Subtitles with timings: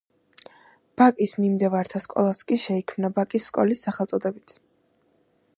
[1.01, 4.61] ბაკის მიმდევართა სკოლაც კი შეიქმნა „ბაკის სკოლის“ სახელწოდებით.